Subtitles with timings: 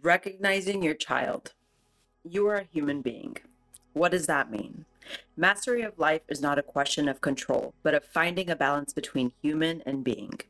[0.00, 1.52] Recognizing your child.
[2.24, 3.36] You are a human being.
[3.92, 4.86] What does that mean?
[5.36, 9.32] Mastery of life is not a question of control, but of finding a balance between
[9.42, 10.40] human and being.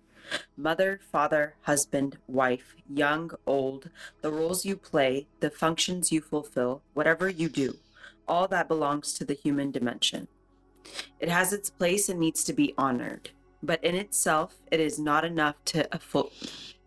[0.57, 7.29] Mother, father, husband, wife, young, old, the roles you play, the functions you fulfill, whatever
[7.29, 7.77] you do,
[8.29, 10.29] all that belongs to the human dimension.
[11.19, 13.31] It has its place and needs to be honored,
[13.63, 16.31] but in itself, it is not enough to a full,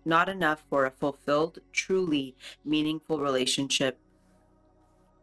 [0.06, 4.00] not enough for a fulfilled, truly meaningful relationship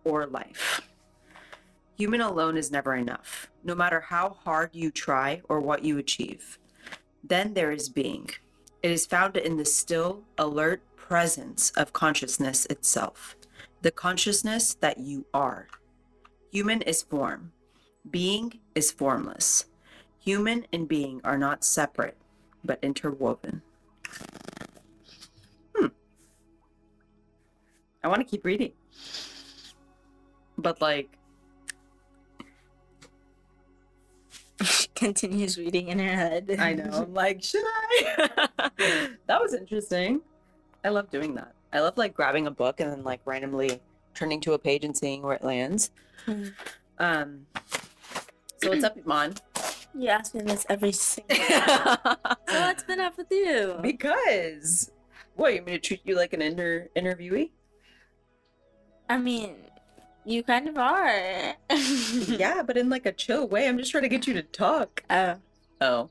[0.05, 0.81] or life.
[1.97, 6.59] Human alone is never enough, no matter how hard you try or what you achieve.
[7.23, 8.31] Then there is being.
[8.83, 13.37] It is found in the still, alert presence of consciousness itself,
[13.83, 15.69] the consciousness that you are.
[16.51, 17.53] Human is form,
[18.11, 19.67] being is formless.
[20.19, 22.17] Human and being are not separate,
[22.65, 23.63] but interwoven.
[28.05, 28.73] I want to keep reading.
[30.59, 31.09] But, like,
[34.63, 36.55] She continues reading in her head.
[36.59, 36.91] I know.
[36.93, 38.39] I'm like, should I?
[39.27, 40.21] that was interesting.
[40.85, 41.53] I love doing that.
[41.73, 43.81] I love like grabbing a book and then like randomly
[44.15, 45.91] turning to a page and seeing where it lands.
[46.27, 46.53] Mhm.
[46.99, 47.47] Um.
[48.63, 49.35] So what's up, Iman?
[49.99, 51.97] You ask me this every single time.
[52.49, 53.79] So what's been up with you?
[53.83, 54.91] because
[55.35, 57.51] what you mean to treat you like an inter interviewee?
[59.13, 59.57] I mean,
[60.25, 61.55] you kind of are.
[62.27, 63.69] yeah, but in like a chill way.
[63.69, 65.03] I'm just trying to get you to talk.
[65.11, 65.35] Oh.
[65.83, 66.09] Oh,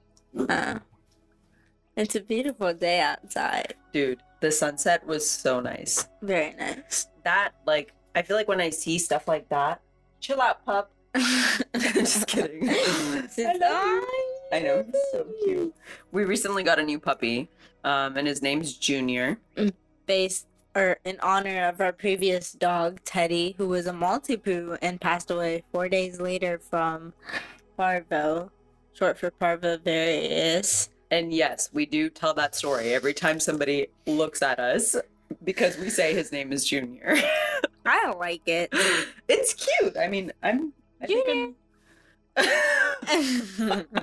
[0.48, 0.78] Uh,
[1.96, 3.74] it's a beautiful day outside.
[3.92, 6.08] dude, the sunset was so nice.
[6.22, 7.08] Very nice.
[7.24, 9.82] That like, I feel like when I see stuff like that,
[10.20, 10.92] chill out, pup.
[11.80, 12.70] just kidding.
[12.70, 14.28] I.
[14.54, 15.74] I know, he's so cute.
[16.12, 17.50] We recently got a new puppy,
[17.84, 19.40] um, and his name's Junior.
[20.06, 25.30] Based or in honor of our previous dog, Teddy, who was a Maltipoo and passed
[25.32, 27.14] away four days later from
[27.78, 28.52] parvo,
[28.94, 30.90] short for parvovirus.
[31.10, 34.96] And yes, we do tell that story every time somebody looks at us
[35.44, 37.18] because we say his name is Junior.
[37.86, 38.70] I don't like it.
[39.28, 39.98] it's cute.
[39.98, 40.72] I mean, I'm.
[41.02, 41.54] I Junior.
[42.38, 43.86] I'm-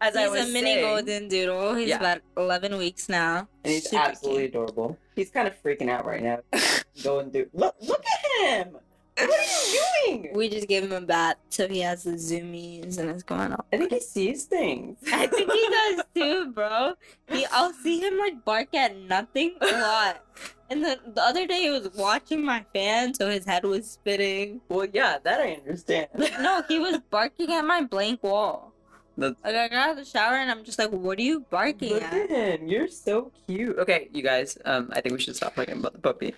[0.00, 1.74] As I He's a mini saying, golden doodle.
[1.74, 1.96] He's Yeah.
[1.96, 3.48] about 11 weeks now.
[3.64, 4.50] and he's Super absolutely cute.
[4.50, 4.98] adorable.
[5.14, 6.40] He's kind of freaking out right now.
[7.02, 7.50] Going through.
[7.52, 7.76] Look!
[7.80, 8.76] Look at him!
[9.16, 10.30] What are you doing?
[10.34, 13.64] We just gave him a bat, so he has the zoomies and it's going on.
[13.72, 14.98] I think he sees things.
[15.12, 16.94] I think he does too, bro.
[17.28, 20.24] He, I'll see him like bark at nothing a lot.
[20.70, 24.60] And then the other day he was watching my fan, so his head was spitting.
[24.68, 26.08] Well, yeah, that I understand.
[26.40, 28.73] No, he was barking at my blank wall.
[29.16, 31.40] That's Like I got out of the shower and I'm just like, what are you
[31.50, 32.30] barking at?
[32.30, 32.68] at.
[32.68, 33.78] You're so cute.
[33.78, 36.34] Okay, you guys, um, I think we should stop talking about the puppy.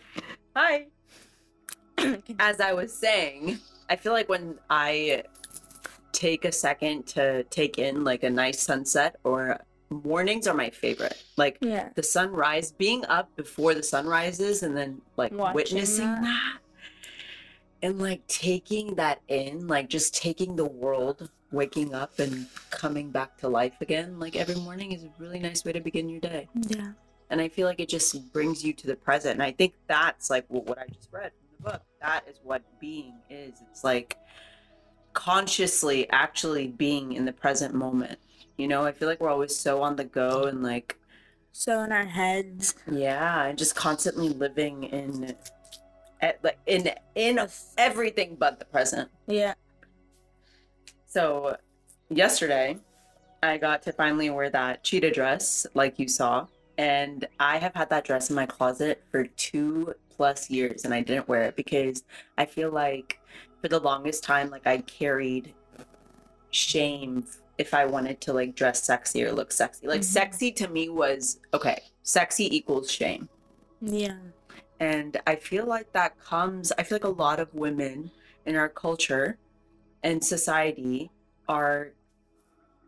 [0.54, 0.86] Hi.
[2.38, 5.22] As I was saying, I feel like when I
[6.12, 9.58] take a second to take in like a nice sunset or
[9.90, 11.22] mornings are my favorite.
[11.36, 11.90] Like yeah.
[11.94, 16.22] the sunrise, being up before the sun rises and then like Watching witnessing that.
[16.22, 16.58] that.
[17.82, 23.36] and like taking that in, like just taking the world waking up and coming back
[23.38, 26.48] to life again, like every morning is a really nice way to begin your day.
[26.68, 26.92] Yeah.
[27.30, 29.34] And I feel like it just brings you to the present.
[29.34, 31.82] And I think that's like what, what I just read from the book.
[32.00, 33.54] That is what being is.
[33.68, 34.16] It's like
[35.12, 38.18] consciously actually being in the present moment.
[38.58, 40.98] You know, I feel like we're always so on the go and like
[41.52, 45.34] So in our heads, yeah, and just constantly living in,
[46.20, 47.40] at, like in in
[47.76, 49.08] everything but the present.
[49.26, 49.54] yeah.
[51.16, 51.56] So,
[52.10, 52.76] yesterday,
[53.42, 56.46] I got to finally wear that cheetah dress, like you saw,
[56.76, 61.00] and I have had that dress in my closet for two plus years, and I
[61.00, 62.04] didn't wear it because
[62.36, 63.18] I feel like
[63.62, 65.54] for the longest time, like I carried
[66.50, 67.24] shame
[67.56, 69.86] if I wanted to like dress sexy or look sexy.
[69.86, 70.04] Like Mhm.
[70.04, 71.82] sexy to me was okay.
[72.02, 73.30] Sexy equals shame.
[73.80, 74.18] Yeah.
[74.80, 78.10] And I feel like that comes, I feel like a lot of women
[78.44, 79.38] in our culture
[80.02, 81.10] and society
[81.48, 81.88] are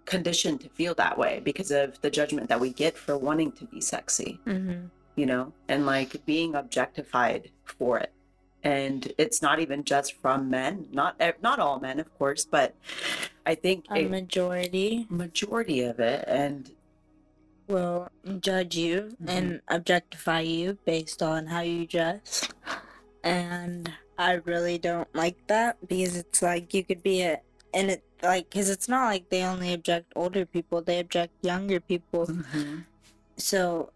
[0.05, 3.65] conditioned to feel that way because of the judgment that we get for wanting to
[3.67, 4.87] be sexy, Mm-hmm.
[5.17, 8.13] you know, and like being objectified for it.
[8.65, 12.75] And it's not even just from men, not not all men, of course, but
[13.47, 16.25] I think A a majority majority of it.
[16.27, 16.71] And
[17.69, 18.09] will
[18.41, 19.29] judge you Mhm.
[19.29, 22.49] and objectify you based on how you dress.
[23.23, 27.41] And I really don't like that because it's like you could be a,
[27.73, 31.79] and it like, because it's not like they only object older people, they object younger
[31.79, 32.27] people.
[32.27, 32.79] Mm-hmm.
[33.37, 33.93] So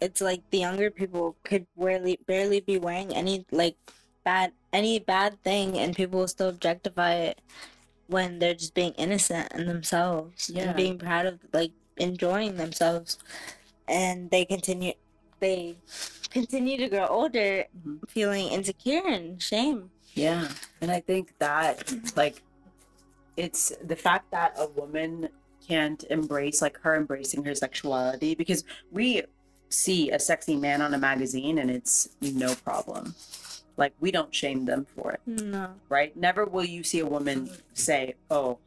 [0.00, 3.76] it's like the younger people could barely barely be wearing any like
[4.24, 7.40] bad any bad thing and people will still objectify it
[8.06, 10.68] when they're just being innocent in themselves Yeah.
[10.68, 13.18] and being proud of like enjoying themselves
[13.88, 14.92] and they continue
[15.44, 15.76] they
[16.30, 18.00] continue to grow older Mhm.
[18.08, 20.46] feeling insecure and shame Yeah.
[20.80, 21.76] And I think that
[22.16, 22.36] like
[23.36, 25.28] it's the fact that a woman
[25.68, 28.62] can't embrace like her embracing her sexuality because
[28.92, 29.22] we
[29.70, 33.14] see a sexy man on a magazine and it's no problem.
[33.76, 36.14] Like we don't shame them for it, no right?
[36.16, 38.58] Never will you see a woman say, "Oh,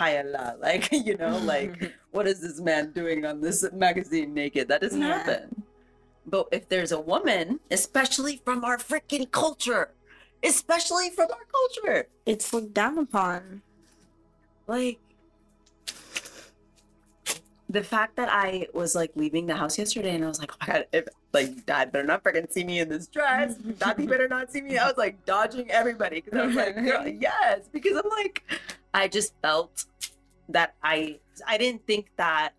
[0.00, 1.74] hi Allah," like you know, like
[2.16, 4.68] what is this man doing on this magazine naked?
[4.72, 5.18] That doesn't Yeah.
[5.20, 5.63] happen.
[6.26, 9.90] But if there's a woman, especially from our freaking culture,
[10.42, 13.62] especially from our culture, it's looked down upon
[14.66, 14.98] like
[17.68, 20.56] the fact that I was like leaving the house yesterday and I was like, oh
[20.60, 23.56] my god, if like dad better not freaking see me in this dress.
[23.56, 24.78] Daddy better not see me.
[24.78, 26.76] I was like dodging everybody because I was like,
[27.20, 28.42] yes, because I'm like,
[28.92, 29.86] I just felt
[30.48, 32.52] that I I didn't think that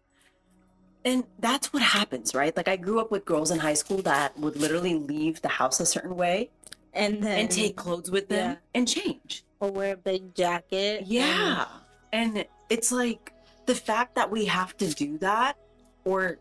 [1.06, 2.56] and that's what happens, right?
[2.58, 5.80] Like I grew up with girls in high school that would literally leave the house
[5.80, 6.50] a certain way
[6.94, 8.58] and then and take clothes with them yeah.
[8.74, 9.46] and change.
[9.60, 11.66] or wear a big jacket Yeah.
[12.12, 13.34] And it's like
[13.68, 15.58] the fact that we have to do that
[16.06, 16.40] or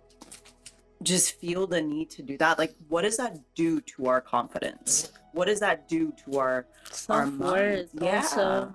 [1.02, 5.12] just feel the need to do that, like what does that do to our confidence?
[5.32, 6.66] What does that do to our
[7.10, 7.90] our self-worth?
[8.00, 8.16] Yeah.
[8.16, 8.74] also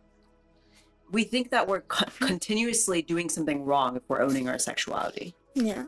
[1.12, 5.84] we think that we're co- continuously doing something wrong if we're owning our sexuality, yeah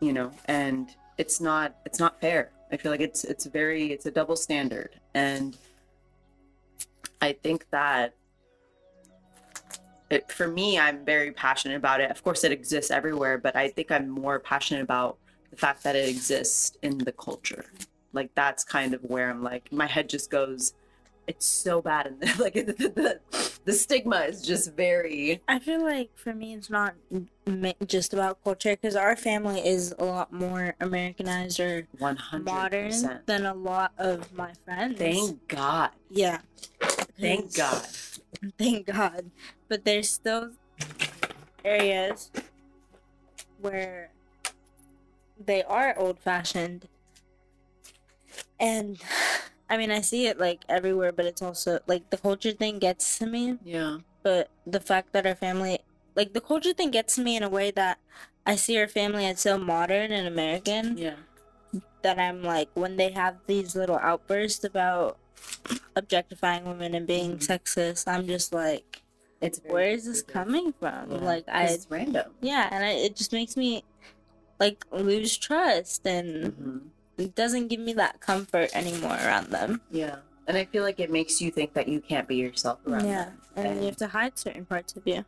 [0.00, 2.50] you know, and it's not it's not fair.
[2.72, 5.56] I feel like it's it's very it's a double standard and
[7.20, 8.14] I think that
[10.08, 12.10] it, for me, I'm very passionate about it.
[12.10, 15.18] Of course, it exists everywhere, but I think I'm more passionate about
[15.50, 17.66] the fact that it exists in the culture.
[18.12, 20.72] Like that's kind of where I'm like, my head just goes.
[21.30, 23.20] It's so bad, and like the, the,
[23.64, 25.40] the stigma is just very.
[25.46, 26.94] I feel like for me, it's not
[27.86, 33.22] just about culture because our family is a lot more Americanized or One hundred modern
[33.26, 34.98] than a lot of my friends.
[34.98, 35.90] Thank God.
[36.10, 36.40] yeah.
[37.20, 37.86] Thank God.
[38.58, 39.30] Thank God.
[39.68, 40.50] But there's still
[41.64, 42.32] areas
[43.60, 44.10] where
[45.38, 46.88] they are old fashioned.
[48.58, 49.00] And
[49.70, 53.18] I mean, I see it like everywhere, but it's also like the culture thing gets
[53.18, 53.58] to me.
[53.64, 53.98] Yeah.
[54.22, 55.78] but the fact that our family
[56.14, 57.96] like the culture thing gets to me in a way that
[58.44, 61.16] I see our family as so modern and American Yeah.
[62.02, 65.16] that I'm like when they have these little outbursts about
[65.96, 67.46] objectifying women and being Mhm.
[67.46, 69.02] sexist, I'm just like,
[69.40, 71.12] It's where is this coming from?
[71.12, 71.18] Yeah.
[71.32, 72.34] Like I it's random.
[72.42, 73.84] yeah, and I, it just makes me
[74.58, 76.80] like lose trust and Mhm.
[77.20, 79.80] It doesn't give me that comfort anymore around them.
[79.90, 80.16] Yeah.
[80.46, 83.30] And I feel like it makes you think that you can't be yourself around yeah,
[83.54, 83.66] them.
[83.66, 85.24] and you have to hide certain parts of you.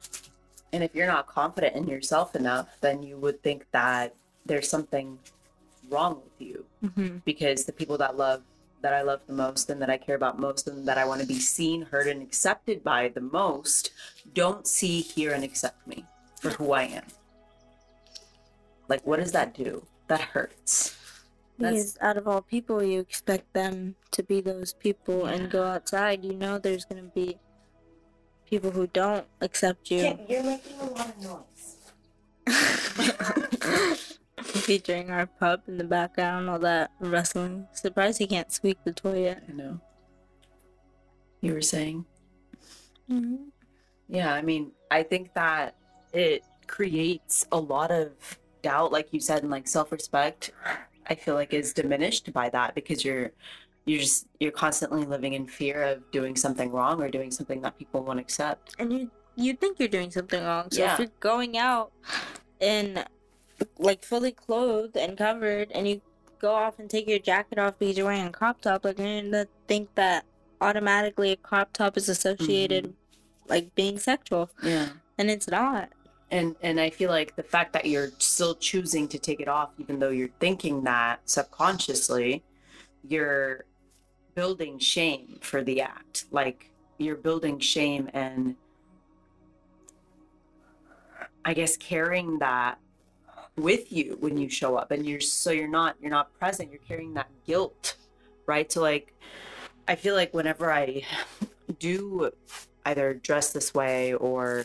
[0.72, 4.14] And if you're not confident in yourself enough, then you would think that
[4.46, 5.18] there's something
[5.90, 7.18] wrong with you Mm-hmm.
[7.24, 8.42] because the people that love
[8.80, 11.20] that I love the most and that I care about most and that I want
[11.20, 13.92] to be seen, heard, and accepted by the most
[14.34, 16.04] don't see, hear, and accept me
[16.40, 17.04] for who I am.
[18.88, 19.86] Like, what does that do?
[20.08, 20.91] That hurts.
[21.62, 25.64] That's- Because out of all people, you expect them to be those people and go
[25.64, 26.24] outside.
[26.24, 27.38] You know, there's gonna be
[28.46, 30.18] people who don't accept you.
[30.28, 31.76] you're making a lot of noise.
[34.42, 37.66] Featuring our pup in the background, all that rustling.
[37.72, 39.42] Surprised he can't squeak the toy yet.
[39.48, 39.80] I know.
[41.40, 42.04] You were saying?
[43.10, 43.36] Mm-hmm.
[44.08, 45.74] Yeah, I mean, I think that
[46.12, 48.12] it creates a lot of
[48.62, 50.50] doubt, like you said, and like self-respect.
[51.06, 53.32] I feel like is diminished by that because you're
[53.84, 57.76] you're just you're constantly living in fear of doing something wrong or doing something that
[57.78, 58.74] people won't accept.
[58.78, 60.68] And you you think you're doing something wrong.
[60.70, 60.92] So Yeah.
[60.92, 61.92] if you're going out
[62.60, 63.04] in
[63.78, 66.00] like fully clothed and covered, and you
[66.38, 69.22] go off and take your jacket off because you're wearing a crop top, like you're
[69.22, 70.24] gonna think that
[70.60, 73.48] automatically a crop top is associated mm-hmm.
[73.50, 74.90] like being sexual, Yeah.
[75.18, 75.90] and it's not.
[76.32, 79.70] And and I feel like the fact that you're still choosing to take it off
[79.78, 82.42] even though you're thinking that subconsciously,
[83.06, 83.66] you're
[84.34, 86.24] building shame for the act.
[86.30, 88.56] Like you're building shame and
[91.44, 92.78] I guess carrying that
[93.56, 96.80] with you when you show up and you're so you're not you're not present, you're
[96.88, 97.96] carrying that guilt,
[98.46, 98.72] right?
[98.72, 99.12] So like
[99.86, 101.02] I feel like whenever I
[101.78, 102.30] do
[102.86, 104.64] either dress this way or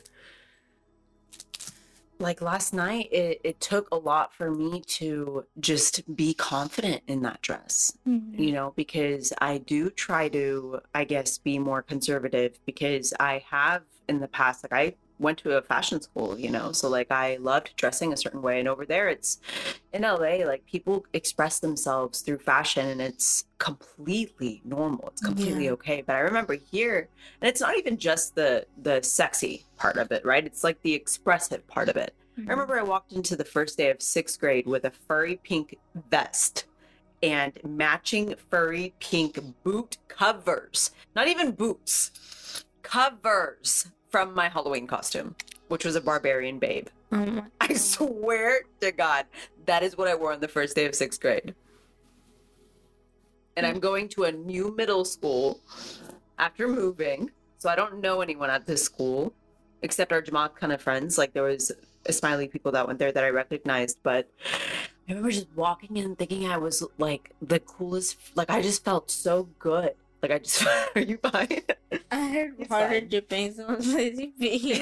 [2.19, 7.21] like last night it, it took a lot for me to just be confident in
[7.21, 8.41] that dress mm-hmm.
[8.41, 13.83] you know because i do try to i guess be more conservative because i have
[14.09, 17.37] in the past like i went to a fashion school you know so like i
[17.37, 19.39] loved dressing a certain way and over there it's
[19.93, 25.71] in la like people express themselves through fashion and it's completely normal it's completely Yeah.
[25.71, 27.09] okay but i remember here
[27.41, 30.93] and it's not even just the the sexy part of it right it's like the
[30.93, 32.51] expressive part of it Mm-hmm.
[32.51, 35.75] I remember I walked into the first day of sixth grade with a furry pink
[36.11, 36.65] vest
[37.23, 40.91] and matching furry pink boot covers.
[41.15, 45.35] Not even boots, covers from my Halloween costume,
[45.67, 46.87] which was a barbarian babe.
[47.11, 49.25] Oh I swear to God,
[49.65, 51.55] that is what I wore on the first day of sixth grade.
[53.55, 55.61] And I'm going to a new middle school
[56.37, 57.31] after moving.
[57.57, 59.33] So I don't know anyone at this school
[59.81, 61.17] except our Jamaat kind of friends.
[61.17, 61.71] Like there was
[62.05, 63.97] Ismaili people that went there that I recognized.
[64.03, 68.17] But I remember just walking in thinking I was like the coolest.
[68.35, 69.95] Like I just felt so good.
[70.21, 71.61] Like I just, are you fine?
[72.11, 73.07] I water fine.
[73.09, 74.81] dripping someone's lazy feet.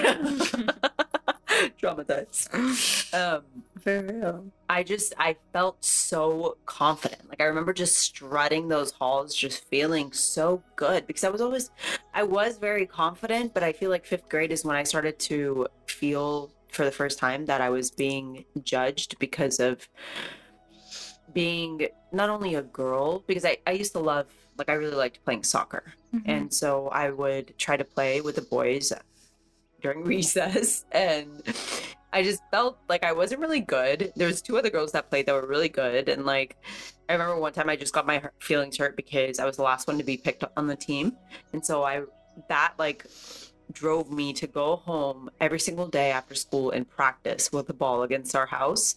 [1.82, 3.13] Traumatized.
[3.13, 3.44] Um,
[3.80, 4.46] For real.
[4.70, 7.30] I just I felt so confident.
[7.30, 11.72] Like I remember just strutting those halls, just feeling so good because I was always
[12.13, 15.68] I was very confident, but I feel like fifth grade is when I started to
[15.88, 19.88] feel for the first time that I was being judged because of
[21.34, 24.27] being not only a girl, because I, I used to love
[24.58, 25.84] like I really liked playing soccer.
[26.13, 26.29] Mm-hmm.
[26.29, 28.94] And so I would try to play with the boys
[29.82, 31.44] during recess and
[32.13, 34.13] I just felt like I wasn't really good.
[34.15, 36.55] There was two other girls that played that were really good and like
[37.10, 39.88] I remember one time I just got my feelings hurt because I was the last
[39.88, 41.17] one to be picked on the team.
[41.53, 42.03] And so I
[42.50, 43.05] that like
[43.72, 48.03] drove me to go home every single day after school and practice with the ball
[48.03, 48.96] against our house.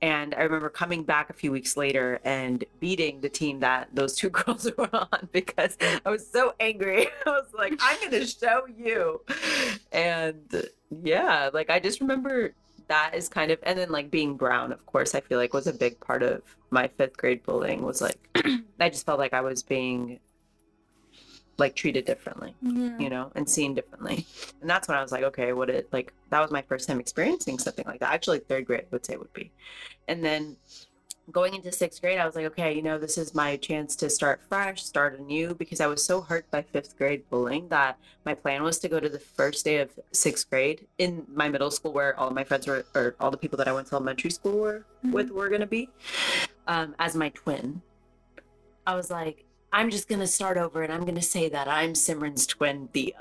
[0.00, 4.14] And I remember coming back a few weeks later and beating the team that those
[4.14, 7.08] two girls were on because I was so angry.
[7.26, 9.20] I was like, I'm going to show you.
[9.92, 10.66] And
[11.02, 12.52] yeah, like I just remember
[12.88, 15.66] that is kind of, and then like being brown, of course, I feel like was
[15.66, 18.18] a big part of my fifth grade bullying was like,
[18.80, 20.20] I just felt like I was being
[21.58, 22.96] like treated differently Yeah.
[22.98, 24.26] you know, and seen differently.
[24.60, 26.98] And that's when I was like, okay, what it like that was my first time
[27.00, 28.12] experiencing something like that.
[28.12, 29.50] Actually, third grade I would say would be.
[30.08, 30.56] And then
[31.30, 34.08] going into sixth grade, I was like, okay, you know, this is my chance to
[34.08, 38.34] start fresh, start anew, because I was so hurt by fifth grade bullying that my
[38.34, 41.92] plan was to go to the first day of sixth grade in my middle school
[41.92, 44.58] where all my friends were or all the people that I went to elementary school
[44.58, 45.90] were with were gonna be,
[46.66, 47.82] um, as my twin.
[48.86, 52.46] I was like, I'm just gonna start over and I'm gonna say that I'm Simran's
[52.46, 53.12] twin, Thea.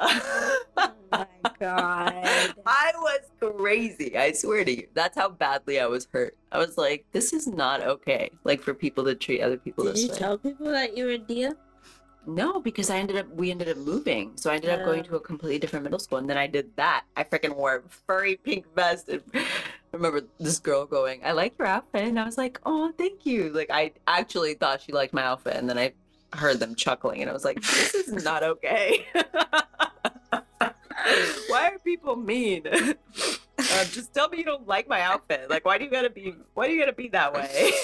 [0.78, 1.26] Oh my
[1.60, 2.14] god.
[2.66, 4.18] I was crazy.
[4.18, 4.88] I swear to you.
[4.94, 6.38] That's how badly I was hurt.
[6.52, 8.30] I was like, this is not okay.
[8.44, 11.12] Like for people to treat other people Did this you tell people that you were
[11.12, 11.56] a Dia?
[12.26, 14.32] No, because I ended up we ended up moving.
[14.36, 15.04] So I ended up going Oh.
[15.04, 17.04] to a completely different middle school and then I did that.
[17.16, 19.46] I freaking wore a furry pink vest and I
[19.94, 23.50] remember this girl going, I like your outfit and I was like, Oh, thank you.
[23.54, 25.94] Like I actually thought she liked my outfit and then I
[26.34, 29.06] heard them chuckling and I was like, This is not okay.
[31.48, 32.64] Why are people mean?
[32.68, 32.94] Uh,
[33.92, 35.50] just tell me you don't like my outfit.
[35.50, 36.36] Like, why do you gotta be?
[36.54, 37.72] Why do you gotta be that way?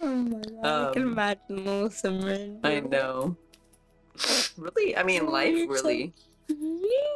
[0.00, 0.90] Oh my god.
[0.90, 2.60] I can Um, imagine little Simran.
[2.62, 3.36] I know.
[4.58, 6.14] Really, I mean, Oh, life you're so really.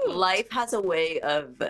[0.09, 1.63] Life has a way of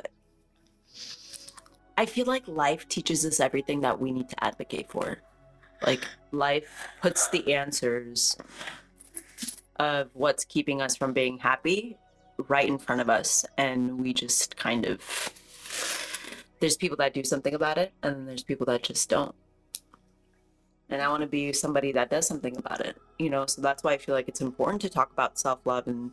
[1.99, 5.18] i feel like life teaches us everything that we need to advocate for
[5.82, 8.37] like life puts the answers
[9.76, 11.96] of what's keeping us from being happy
[12.49, 13.44] right in front of us.
[13.56, 15.32] And we just kind of
[16.60, 19.34] there's people that do something about it and then there's people that just don't.
[20.90, 23.46] And i want to be somebody that does something about it you know?
[23.46, 26.10] So that's why i feel like it's important to talk about self-love and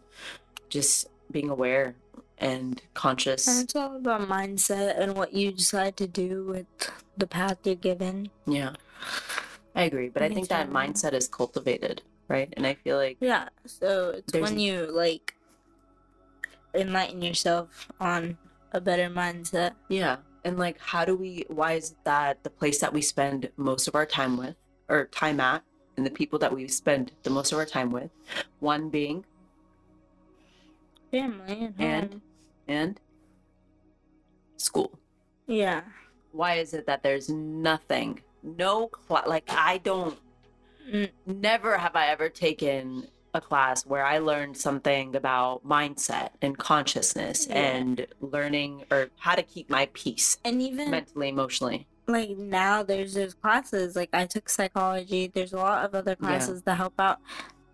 [0.69, 1.95] just being aware
[2.39, 3.47] and conscious.
[3.47, 6.67] And it's all about mindset and what you decide to do with
[7.17, 8.29] the path you're given.
[8.45, 8.73] yeah
[9.77, 13.45] i agree but i think that mindset is cultivated right and i feel like Yeah.
[13.65, 15.35] So it's There's- when you like
[16.73, 18.37] enlighten yourself on
[18.73, 19.71] a better mindset.
[19.89, 23.87] yeah and like how do we why is that the place that we spend most
[23.87, 24.55] of our time with
[24.89, 25.63] or time at
[25.95, 28.11] and the people that we spend the most of our time with
[28.59, 29.25] one being
[31.11, 32.21] Family and And?
[32.67, 32.99] and
[34.57, 34.91] school
[35.47, 35.81] Yeah.
[36.31, 38.21] why is it that there's nothing
[38.57, 40.17] no cl- like i don't
[40.91, 41.09] Mm.
[41.25, 47.45] never have i ever taken a class where I learned something about mindset and consciousness
[47.47, 47.55] Yeah.
[47.57, 51.87] and learning or how to keep my peace And even mentally, emotionally.
[52.07, 56.25] like now there's those classes like i took psychology there's a lot of other Yeah.
[56.25, 57.19] classes that help out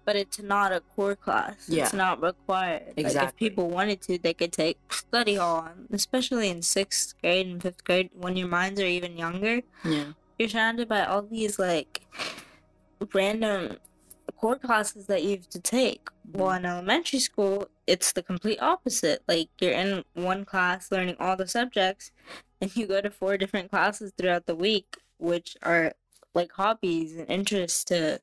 [0.06, 1.84] but it's not a core class Yeah.
[1.84, 6.64] it's not required like if people wanted to they could take study hall especially in
[6.64, 10.14] sixth grade and fifth grade when your minds are even younger Yeah.
[10.38, 12.02] You're surrounded by all these like
[13.14, 13.78] random
[14.38, 16.10] core classes that you have to take.
[16.32, 19.24] Well, in elementary school, it's the complete opposite.
[19.28, 22.12] Like you're in one class learning all the subjects,
[22.62, 25.94] and you go to four different classes throughout the week, which are
[26.34, 28.20] like hobbies and interests to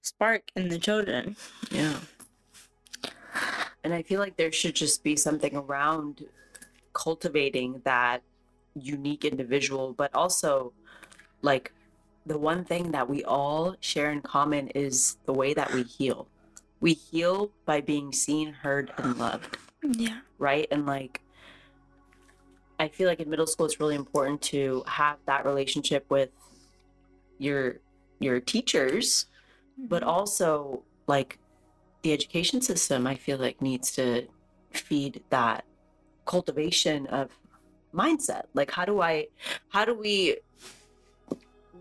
[0.00, 1.36] spark in the children.
[1.70, 1.98] Yeah.
[3.84, 6.24] And I feel like there should just be something around
[6.92, 8.22] cultivating that
[8.74, 10.72] unique individual, but also
[11.42, 11.72] like
[12.26, 16.28] the one thing that we all share in common is the way that we heal.
[16.80, 20.18] We heal by being seen, heard, and loved, Yeah.
[20.38, 20.66] right?
[20.70, 21.20] And like,
[22.78, 26.30] I feel like in middle school, it's really important to have that relationship with
[27.38, 27.80] your
[28.20, 29.26] your teachers
[29.76, 30.10] but mm-hmm.
[30.10, 31.38] also like
[32.02, 34.26] the education system i feel like needs to
[34.72, 35.64] feed that
[36.24, 37.30] cultivation of
[37.92, 39.26] mindset like how do i
[39.68, 40.36] how do we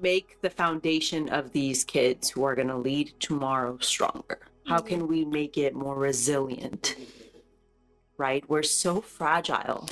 [0.02, 4.88] make the foundation of these kids who are going to lead tomorrow stronger how mm-hmm.
[4.88, 6.96] can we make it more resilient
[8.18, 9.90] right we're so fragile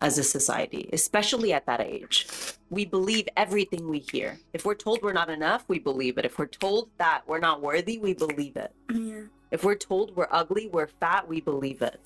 [0.00, 2.26] as a society especially at that age
[2.72, 4.40] we believe everything we hear.
[4.54, 6.24] If we're told we're not enough, we believe it.
[6.24, 8.72] If we're told that we're not worthy, we believe it.
[8.90, 9.24] Yeah.
[9.50, 12.00] If we're told we're ugly, we're fat, we believe it.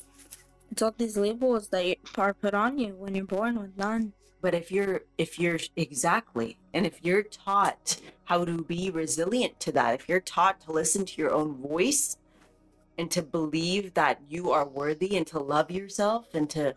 [0.72, 4.12] It's all these labels that are put on you when you're born with none.
[4.40, 9.72] But if you're if you're exactly and if you're taught how to be resilient to
[9.72, 12.16] that, if you're taught to listen to your own voice
[12.98, 16.74] and to believe that you are worthy and to love yourself and to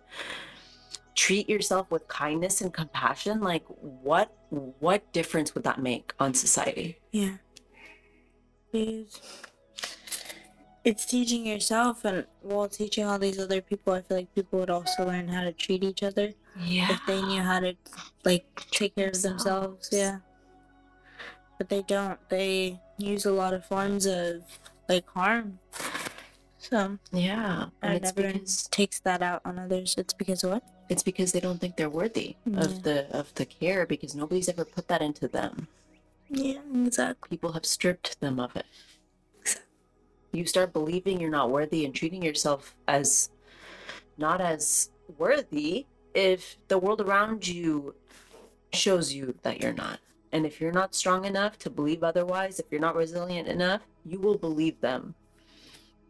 [1.16, 6.98] treat yourself with kindness and compassion, like what what difference would that make on society?
[7.12, 7.36] Yeah.
[8.72, 9.22] Because
[10.84, 14.70] it's teaching yourself and while teaching all these other people, I feel like people would
[14.70, 16.34] also learn how to treat each other
[16.66, 16.92] Yeah.
[16.94, 17.76] if they knew how to
[18.26, 19.90] like take care of themselves.
[19.92, 20.20] Yeah.
[21.58, 22.20] But they don't.
[22.30, 24.44] They use a lot of forms of
[24.88, 25.60] like harm.
[26.58, 29.96] So Yeah, and everyone because takes that out on others.
[29.98, 30.64] It's because of what?
[30.90, 32.62] it's because they don't think they're worthy Yeah.
[32.62, 35.68] of the of the care because nobody's ever put that into them.
[36.30, 37.30] Yeah, exactly.
[37.30, 38.66] People have stripped them of it.
[40.32, 43.30] You start believing you're not worthy and treating yourself as
[44.18, 47.96] not as worthy if the world around you
[48.74, 50.00] shows you that you're not.
[50.32, 54.20] And if you're not strong enough to believe otherwise, if you're not resilient enough, you
[54.20, 55.16] will believe them.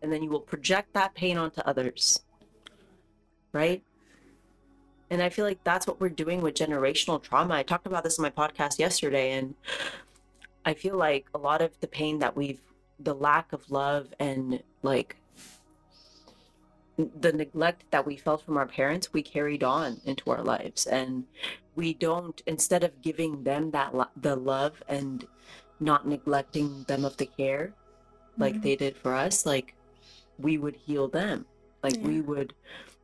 [0.02, 2.22] And then you will project that pain onto others.
[3.54, 3.82] Right?
[5.10, 7.56] And I feel like that's what we're doing with generational trauma.
[7.56, 9.56] I talked about this in my podcast yesterday, and
[10.66, 12.60] I feel like a lot of the pain that we've,
[13.00, 15.16] the lack of love and like
[17.20, 20.86] the neglect that we felt from our parents, we carried on into our lives.
[20.86, 21.26] And
[21.76, 25.26] we don't, instead of giving them that, lo- the love and
[25.80, 27.74] not neglecting them of the care
[28.38, 28.62] like Mhm.
[28.64, 29.76] they did for us, like
[30.38, 31.46] we would heal them.
[31.84, 32.54] Like we would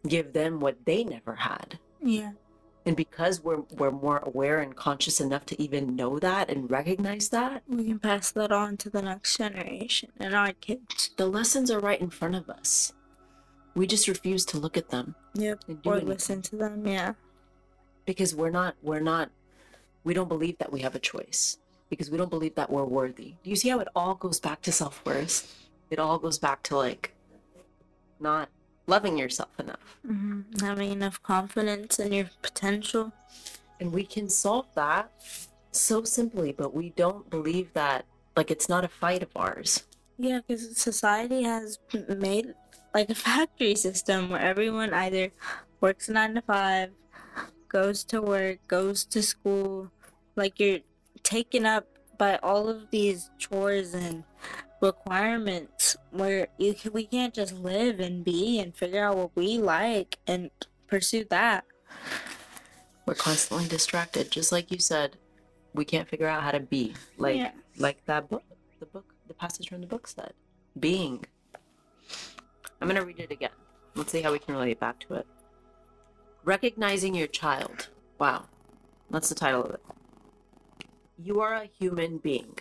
[0.07, 2.33] give them what they never had Yeah.
[2.85, 7.29] and because we're we're more aware and conscious enough to even know that and recognize
[7.29, 11.11] that We can pass that on to the next generation and our kids.
[11.17, 12.93] the lessons are right in front of us
[13.75, 15.63] we just refuse to look at them Yep.
[15.85, 16.87] Or anything listen to them.
[16.87, 17.13] Yeah.
[18.05, 19.29] because we're not we're not
[20.03, 21.57] we don't believe that we have a choice
[21.89, 24.61] because we don't believe that we're worthy do you see how it all goes back
[24.61, 25.37] to self-worth
[25.89, 27.13] it all goes back to like
[28.19, 28.49] not
[28.87, 33.11] loving yourself enough hmm Having enough confidence in your potential.
[33.79, 35.11] and we can solve that
[35.71, 38.05] so simply but we don't believe that
[38.37, 39.83] like it's not a fight of ours
[40.17, 42.53] Yeah, because society has made
[42.95, 45.29] like a factory system where everyone either
[45.81, 46.89] works nine to five,
[47.67, 49.91] goes to work, goes to school.
[50.37, 50.79] Like you're
[51.21, 51.85] taken up
[52.17, 54.23] by all of these chores and
[54.81, 59.57] requirements where you can, we can't just live and be and figure out what we
[59.57, 60.49] like and
[60.87, 61.65] pursue that.
[63.05, 65.17] we're constantly distracted just like you said
[65.73, 67.51] we can't figure out how to be like Yeah.
[67.77, 68.43] like that book
[68.79, 70.33] the book the passage from the book said
[70.79, 71.25] being
[72.81, 73.51] i'm going to read it again.
[73.95, 75.27] Let's see how we can relate back to it.
[76.43, 77.87] Recognizing your child.
[78.19, 78.45] Wow.
[79.09, 79.83] That's the title of it.
[81.17, 82.57] You are a human being.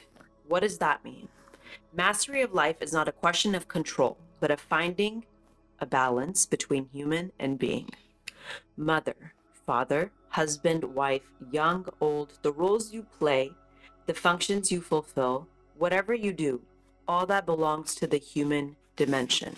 [0.47, 1.29] What does that mean?
[1.93, 5.25] Mastery of life is not a question of control, but of finding
[5.81, 7.91] a balance between human and being.
[8.77, 9.35] Mother,
[9.67, 13.53] father, husband, wife, young, old, the roles you play,
[14.07, 16.61] the functions you fulfill, whatever you do,
[17.09, 19.55] all that belongs to the human dimension.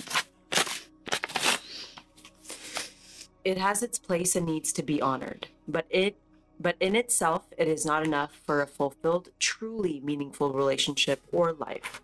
[3.46, 6.18] It has its place and needs to be honored, but it
[6.59, 12.02] but in itself it is not enough for a fulfilled, truly meaningful relationship or life.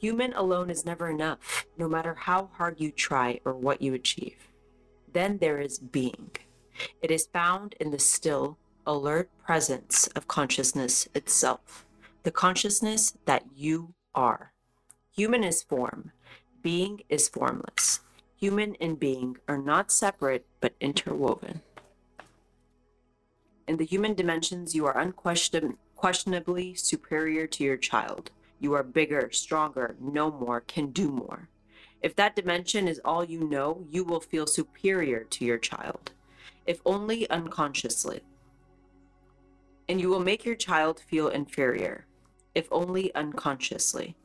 [0.00, 4.48] Human alone is never enough, no matter how hard you try or what you achieve.
[5.12, 6.32] Then there is being.
[7.00, 11.86] It is found in the still, alert presence of consciousness itself,
[12.24, 14.50] the consciousness that you are.
[15.12, 16.10] Human is form,
[16.62, 18.00] being is formless.
[18.40, 21.60] Human and being are not separate but interwoven.
[23.68, 28.30] In the human dimensions, you are unquestionably superior to your child.
[28.58, 31.50] You are bigger, stronger, know more, can do more.
[32.00, 36.12] If that dimension is all you know, you will feel superior to your child,
[36.66, 38.22] if only unconsciously.
[39.86, 42.06] And you will make your child feel inferior,
[42.54, 44.16] if only unconsciously.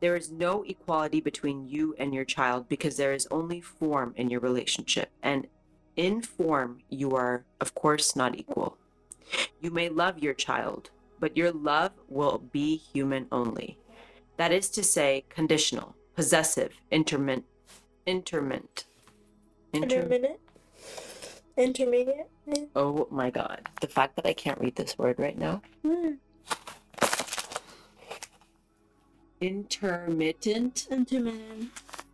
[0.00, 4.30] There is no equality between you and your child because there is only form in
[4.30, 5.10] your relationship.
[5.22, 5.48] And
[5.96, 8.76] in form, you are, of course, not equal.
[9.60, 13.76] You may love your child, but your love will be human only.
[14.36, 17.46] That is to say, conditional, possessive, intermittent,
[18.06, 18.84] intermittent.
[19.72, 20.38] Inter- Intermittent.
[21.56, 22.28] Intermediate.
[22.76, 23.68] oh my god.
[23.80, 25.60] The fact that I can't read this word right now.
[25.84, 26.12] Hmm.
[29.40, 30.88] Intermittent.
[30.90, 31.70] Intermittent.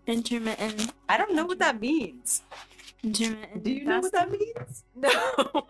[0.07, 0.93] Intermittent.
[1.09, 2.43] I don't know what that means.
[3.03, 3.65] Intermittent.
[3.65, 4.85] Do you know what that means?
[4.97, 5.67] No.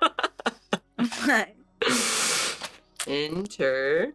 [1.27, 1.55] that?
[3.07, 4.12] Inter.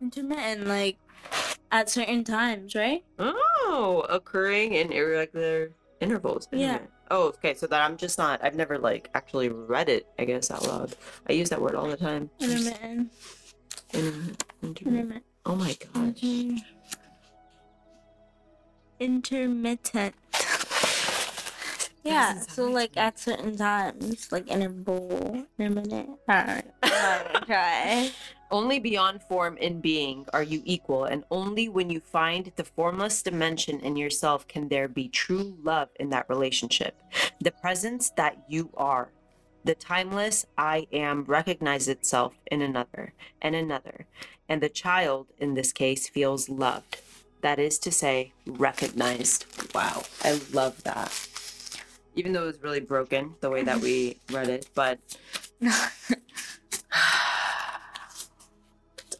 [0.00, 0.98] Intermittent, like
[1.72, 3.04] at certain times, right?
[3.18, 6.48] Oh, occurring in irregular intervals.
[6.52, 6.78] Yeah.
[7.10, 7.54] Oh, okay.
[7.54, 8.42] So that I'm just not.
[8.44, 10.06] I've never like actually read it.
[10.18, 10.94] I guess out loud.
[11.28, 12.30] I use that word all the time.
[12.40, 13.10] Intermittent.
[13.92, 14.44] Intermittent.
[14.62, 14.82] Intermittent.
[14.86, 15.24] Intermittent.
[15.48, 16.22] Oh my gosh.
[16.22, 16.62] Inter-
[19.00, 20.14] Intermittent.
[22.04, 26.18] Yeah, so like at certain times, like interval, intermittent.
[26.28, 28.10] Alright, I'm gonna try.
[28.50, 33.22] Only beyond form in being are you equal, and only when you find the formless
[33.22, 36.94] dimension in yourself can there be true love in that relationship.
[37.40, 39.10] The presence that you are.
[39.68, 44.06] The timeless I am recognizes itself in another and another,
[44.48, 47.02] and the child, in this case, feels loved.
[47.42, 49.44] That is to say, recognized.
[49.74, 51.12] Wow, I love that.
[52.16, 55.00] Even though it was really broken the way that we read it, but
[55.60, 55.76] it's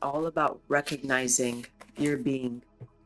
[0.00, 1.66] all about recognizing
[1.98, 2.62] your being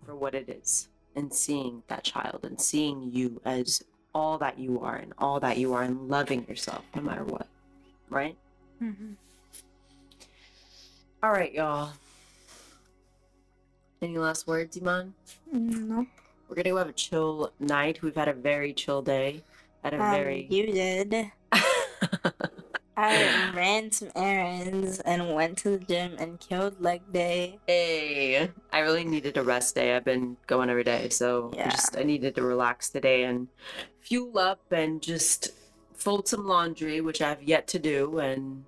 [0.07, 3.83] for what it is and seeing that child and seeing you as
[4.14, 7.46] all that you are and all that you are and loving yourself no matter what.
[8.11, 8.37] Right?
[8.83, 9.16] Mhm.
[11.22, 11.92] All right, y'all.
[14.03, 15.14] Any last words, Iman?
[15.53, 16.09] Nope.
[16.48, 18.03] We're gonna go have a chill night.
[18.03, 19.42] We've had a very chill day.
[19.85, 21.31] At a Um, very you did.
[22.96, 27.59] I ran some errands and went to the gym and killed leg day.
[27.66, 29.96] Hey, I really needed a rest day.
[29.96, 31.70] I've been going every day, so I Yeah.
[31.70, 33.48] just I needed to relax today and
[34.03, 35.51] fuel up and just
[35.95, 38.65] fold some laundry, which I've yet to do, and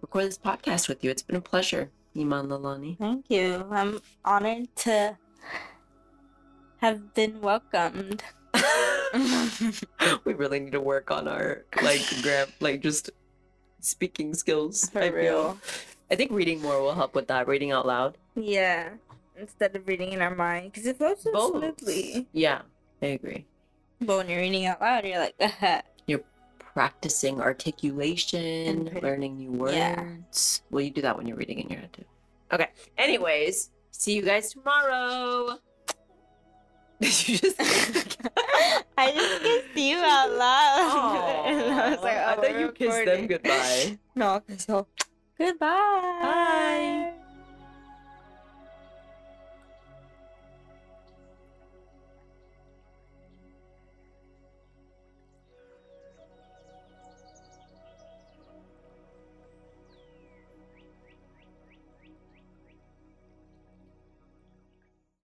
[0.00, 1.10] record this podcast with you.
[1.10, 2.98] It's been a pleasure, Iman Lalani.
[2.98, 3.66] Thank you.
[3.70, 5.16] I'm honored to
[6.78, 8.22] have been welcomed.
[10.24, 13.10] we really need to work on our like gram like just
[13.80, 14.88] speaking skills.
[14.90, 15.12] For I feel.
[15.12, 15.58] real.
[16.10, 17.46] I think reading more will help with that.
[17.46, 18.16] Reading out loud.
[18.34, 18.90] Yeah.
[19.36, 21.58] Instead of reading in our mind, because it flows so Both.
[21.58, 22.28] smoothly.
[22.32, 22.62] Yeah,
[23.00, 23.46] I agree.
[24.06, 25.36] But when you're reading out loud, you're like,
[26.06, 26.22] you're
[26.58, 30.00] practicing articulation, And pretty- learning new yeah.
[30.02, 30.62] words.
[30.70, 32.04] Well, you do that when you're reading in your head too.
[32.52, 32.68] Okay.
[32.98, 35.58] Anyways, see you guys tomorrow.
[37.00, 37.56] Did you just?
[38.98, 41.44] I just kissed you out loud.
[41.46, 43.98] And I was like, oh, I oh, thought we're you kissed them goodbye.
[44.14, 44.86] No, okay, so
[45.38, 46.18] goodbye.
[46.22, 47.12] Bye.